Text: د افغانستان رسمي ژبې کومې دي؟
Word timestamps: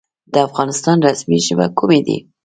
د 0.33 0.35
افغانستان 0.47 0.97
رسمي 1.07 1.37
ژبې 1.47 1.67
کومې 1.77 2.01
دي؟ 2.07 2.17